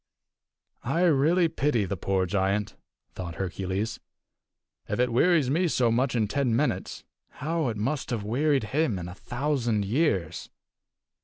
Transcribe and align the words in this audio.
"I 0.83 1.01
really 1.03 1.47
pity 1.47 1.85
the 1.85 1.95
poor 1.95 2.25
giant," 2.25 2.75
thought 3.13 3.35
Hercules. 3.35 3.99
"If 4.89 4.99
it 4.99 5.13
wearies 5.13 5.51
me 5.51 5.67
so 5.67 5.91
much 5.91 6.15
in 6.15 6.27
ten 6.27 6.55
minutes, 6.55 7.03
how 7.33 7.67
it 7.67 7.77
must 7.77 8.09
have 8.09 8.23
wearied 8.23 8.63
him 8.73 8.97
in 8.97 9.07
a 9.07 9.13
thousand 9.13 9.85
years!" 9.85 10.49